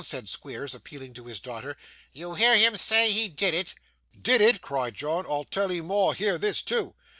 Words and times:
said 0.03 0.27
Squeers, 0.27 0.73
appealing 0.73 1.13
to 1.13 1.25
his 1.25 1.39
daughter. 1.39 1.77
'You 2.11 2.33
hear 2.33 2.57
him 2.57 2.75
say 2.75 3.11
he 3.11 3.27
did 3.27 3.53
it!' 3.53 3.75
'Did 4.19 4.41
it!' 4.41 4.59
cried 4.63 4.95
John. 4.95 5.27
'I'll 5.29 5.43
tell 5.45 5.71
'ee 5.71 5.81
more; 5.81 6.15
hear 6.15 6.39
this, 6.39 6.63
too. 6.63 6.95